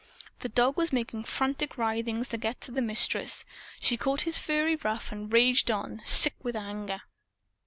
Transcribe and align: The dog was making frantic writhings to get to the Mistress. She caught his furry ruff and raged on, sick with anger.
The 0.39 0.49
dog 0.49 0.77
was 0.77 0.91
making 0.91 1.25
frantic 1.25 1.77
writhings 1.77 2.29
to 2.29 2.39
get 2.39 2.59
to 2.61 2.71
the 2.71 2.81
Mistress. 2.81 3.45
She 3.79 3.97
caught 3.97 4.21
his 4.21 4.39
furry 4.39 4.75
ruff 4.75 5.11
and 5.11 5.31
raged 5.31 5.69
on, 5.69 6.01
sick 6.03 6.33
with 6.41 6.55
anger. 6.55 7.03